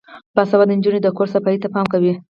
[0.35, 2.13] باسواده نجونې د کور صفايي ته پام کوي.